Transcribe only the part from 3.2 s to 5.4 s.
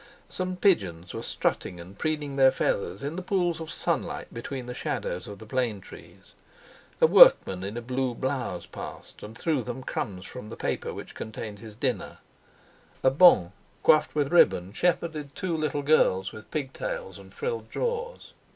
pools of sunlight between the shadows of